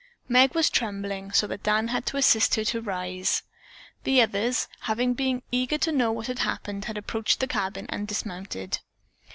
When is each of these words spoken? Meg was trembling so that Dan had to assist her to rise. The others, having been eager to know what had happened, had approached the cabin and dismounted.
Meg 0.27 0.55
was 0.55 0.67
trembling 0.71 1.31
so 1.31 1.45
that 1.45 1.61
Dan 1.61 1.89
had 1.89 2.07
to 2.07 2.17
assist 2.17 2.55
her 2.55 2.65
to 2.65 2.81
rise. 2.81 3.43
The 4.03 4.19
others, 4.23 4.67
having 4.79 5.13
been 5.13 5.43
eager 5.51 5.77
to 5.77 5.91
know 5.91 6.11
what 6.11 6.25
had 6.25 6.39
happened, 6.39 6.85
had 6.85 6.97
approached 6.97 7.39
the 7.39 7.45
cabin 7.45 7.85
and 7.87 8.07
dismounted. 8.07 8.79